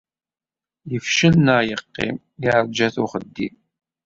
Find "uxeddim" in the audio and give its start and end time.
3.03-3.55